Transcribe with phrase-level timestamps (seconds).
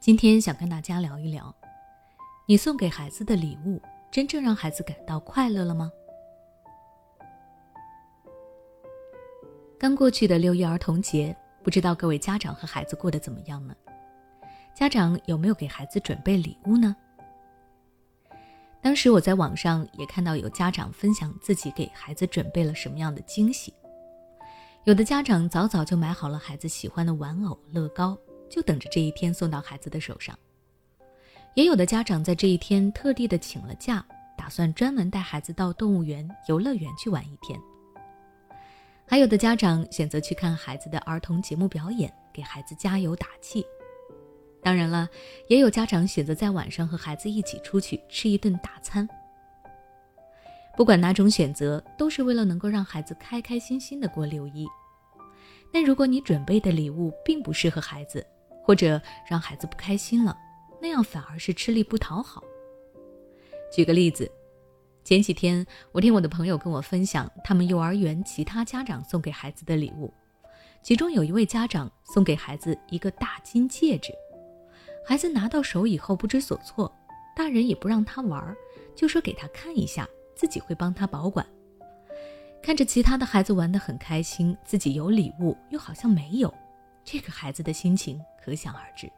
[0.00, 1.52] 今天想跟大家聊一聊，
[2.46, 5.90] 你送给孩子的礼物真正让孩子感到快乐了吗？
[9.76, 13.74] 刚过去的六一儿童节，不知道各位家长和孩子过得怎么样呢？
[14.72, 16.94] 家长有没有给孩子准备礼物呢？
[18.80, 23.74] 当时我在网上也看到有家长分享自己给孩子准备了什么样的惊喜。
[24.84, 28.16] 有的家长早早就买好了孩子喜欢的玩偶、乐高，
[28.48, 30.38] 就等着这一天送到孩子的手上。
[31.54, 34.04] 也有的家长在这一天特地的请了假，
[34.36, 37.58] 打算专门带孩子到动物园、游乐园去玩一天。
[39.06, 43.64] 还有的家长选择去看孩子的儿童节目表演，给孩子加油打气。
[44.62, 45.08] 当然了，
[45.48, 49.08] 也有家长选择在晚上和孩子一起出去吃一顿大餐。
[50.76, 54.66] 不管哪种选择，都是为了能够让孩子开开心心的过六一。
[55.72, 58.24] 但如果你准备的礼物并不适合孩子，
[58.68, 60.36] 或者让孩子不开心了，
[60.78, 62.44] 那样反而是吃力不讨好。
[63.72, 64.30] 举个例子，
[65.02, 70.12] 前几天我听我的朋友跟我分享他们幼儿园其他家长送给孩子的礼物，
[70.82, 74.12] 其中有一位家长送给孩子一个大金戒指。
[75.02, 76.94] 孩子拿到手以后不知所措，
[77.34, 78.54] 大人也不让他玩，
[78.94, 81.46] 就说给他看一下，自己会帮他保管。
[82.62, 86.52] 看着其他的孩子玩得很开心，自己有礼物又好像没有，
[87.10, 89.10] 这个孩子的心情可想而知。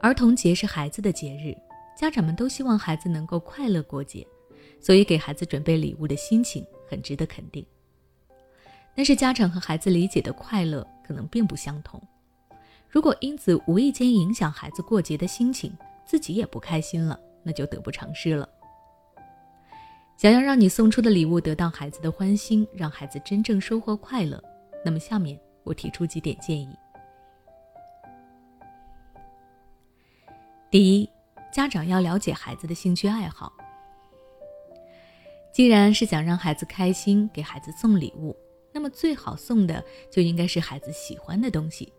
[0.00, 1.54] 儿童节是孩子的节日，
[1.94, 4.26] 家长们都希望孩子能够快乐过节，
[4.80, 7.62] 所以给孩子准备礼物的心情很值得肯定。
[8.94, 12.02] 但是家长和孩子理解的快乐可能并不相同。
[12.88, 15.70] 如果因此无意间影响孩子过节的心情，
[16.06, 18.48] 自己也不开心了，那就得不偿失了。
[20.16, 24.42] 想要让你送出的礼物得到孩子的欢心，让孩子真正收获快乐，
[24.84, 26.68] 那么下面我提出几点建议。
[30.70, 31.08] 第一，
[31.52, 33.52] 家长要了解孩子的兴趣爱好。
[35.52, 38.36] 既然是想让孩子开心，给孩子送礼物，
[38.72, 41.92] 那么最好送的就应该是孩子喜欢的东西。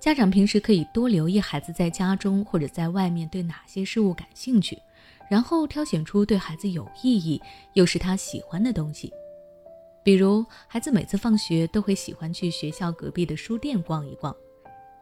[0.00, 4.78] 家长平时可以多留意孩子在家中或者在外面对哪些事物感兴趣，
[5.28, 7.38] 然后挑选出对孩子有意义
[7.74, 9.12] 又是他喜欢的东西。
[10.08, 14.34] 比如，孩子每次放学都会喜欢去学校隔壁的书店逛一逛，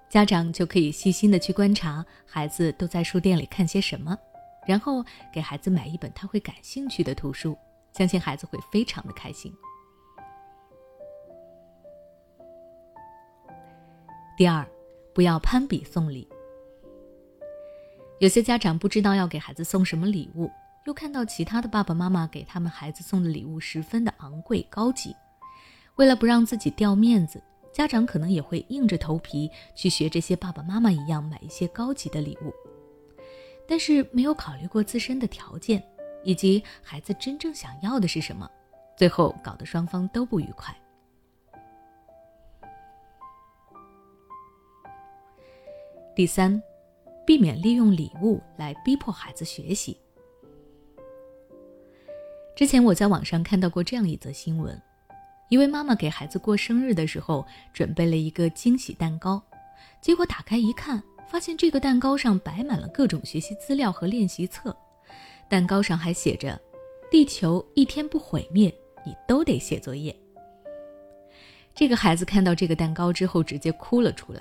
[0.09, 4.19] 家长就可以细心的去观察孩子都在书店里看些什么，
[4.67, 7.57] 然后给孩子买一本他会感兴趣的图书，
[7.93, 9.55] 相信孩子会非常的开心。
[14.37, 14.67] 第二。
[15.15, 16.29] 不要攀比送礼。
[18.19, 20.51] 有些家长不知道要给孩子送什么礼物，
[20.87, 25.15] 又看到其他的爸爸妈妈给他们孩子送的礼物十分的昂贵高级，
[25.97, 27.43] 为了不让自己掉面子，
[27.73, 32.55] 家长可能也会硬着头皮去学这些爸爸妈妈一样买一些高级的礼物，
[33.67, 35.83] 但是没有考虑过自身的条件
[36.23, 38.49] 以及孩子真正想要的是什么，
[38.97, 40.73] 最后搞得双方都不愉快。
[46.15, 46.63] 第三，
[47.27, 50.01] 避免利用礼物来逼迫孩子学习。
[52.57, 54.81] 之前我在网上看到过这样一则新闻：
[55.51, 59.43] 一位妈妈给孩子过生日的时候准备了一个惊喜蛋糕，
[60.01, 64.75] 结果打开一看，发现这个蛋糕上摆满了各种学习资料和练习册，
[65.51, 66.59] 蛋糕上还写着
[67.13, 68.75] “地球一天不毁灭，
[69.05, 70.19] 你都得写作业”。
[71.77, 74.41] 这个孩子看到这个蛋糕之后，直接哭了出来。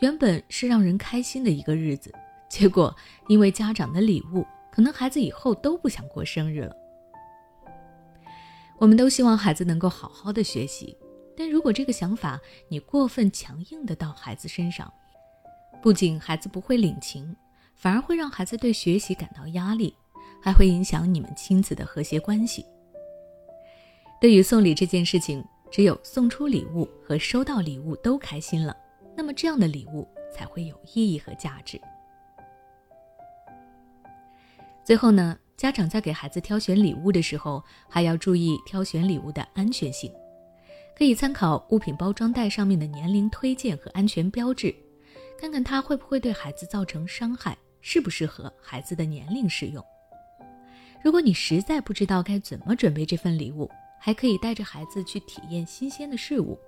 [0.00, 2.14] 原本是让人开心的一个日子，
[2.50, 2.94] 结果
[3.28, 6.76] 因为家长的礼物，可能孩子以后都不想过生日了。
[8.80, 10.96] 我们都希望孩子能够好好的学习，
[11.36, 14.90] 但如果这个想法你过分强硬的到孩子身上，
[15.82, 17.36] 不仅孩子不会领情，
[17.74, 19.94] 反而会让孩子对学习感到压力，
[20.42, 22.64] 还会影响你们亲子的和谐关系。
[24.18, 28.74] 对于送礼这件事情，只有送出礼物和收到礼物都开心了。
[29.14, 31.78] 那么这样的礼物才会有意义和价值。
[34.82, 40.10] 最后呢，家长在给孩子挑选礼物的时候，还要注意挑选礼物的安全性，
[40.96, 44.74] 可以参考物品包装袋上面的年龄推荐和安全标志，
[45.38, 49.84] 看看它会不会对孩子造成伤害，适不适合孩子的年龄使用。
[51.04, 53.70] 如果你实在不知道该怎么准备这份礼物，
[54.00, 56.58] 还可以带着孩子去体验新鲜的事物。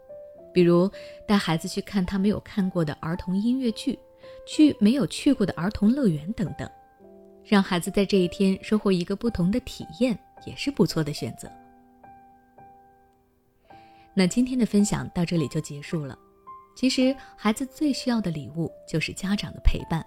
[0.53, 0.87] 比如
[1.27, 3.99] 带孩子去看他没有看过的儿童音乐剧，
[4.47, 6.71] 去没有去过的儿童乐园等等，
[7.45, 11.51] 让孩子在这一天收获一个不同的体验，也是不错的选择。
[14.15, 16.19] 那今天的分享到这里就结束了。
[16.75, 20.05] 其实，孩子最需要的礼物就是家长的陪伴。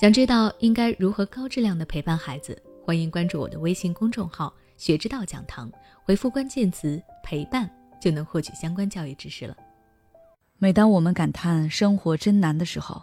[0.00, 2.60] 想知道应该如何高质量的陪伴孩子？
[2.84, 5.70] 欢迎关注我的微信公众号“学之道讲堂”，
[6.02, 7.70] 回复关键词“陪伴”
[8.00, 9.56] 就能获取相关教育知识了。
[10.58, 13.02] 每当我们感叹生活真难的时候，